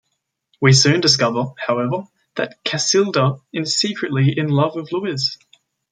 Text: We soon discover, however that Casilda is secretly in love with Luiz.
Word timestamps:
We 0.59 0.73
soon 0.73 0.99
discover, 0.99 1.51
however 1.59 2.05
that 2.35 2.57
Casilda 2.65 3.37
is 3.53 3.77
secretly 3.79 4.33
in 4.35 4.49
love 4.49 4.73
with 4.73 4.91
Luiz. 4.91 5.37